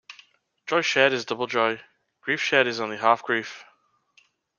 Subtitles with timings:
[0.65, 1.79] Joy shared is double joy;
[2.21, 3.63] grief shared is only half grief.